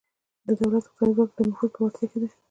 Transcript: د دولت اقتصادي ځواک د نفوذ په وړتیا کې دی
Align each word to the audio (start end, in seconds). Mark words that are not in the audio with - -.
د 0.47 0.49
دولت 0.59 0.83
اقتصادي 0.85 1.11
ځواک 1.17 1.29
د 1.35 1.39
نفوذ 1.49 1.69
په 1.73 1.79
وړتیا 1.83 2.05
کې 2.11 2.17
دی 2.21 2.27